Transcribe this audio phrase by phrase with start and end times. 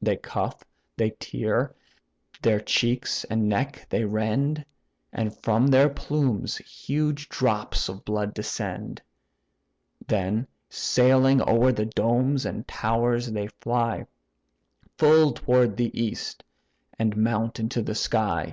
[0.00, 0.64] They cuff,
[0.96, 1.74] they tear;
[2.40, 4.64] their cheeks and neck they rend,
[5.12, 9.02] And from their plumes huge drops of blood descend;
[10.08, 14.06] Then sailing o'er the domes and towers, they fly,
[14.96, 16.44] Full toward the east,
[16.98, 18.52] and mount into the sky.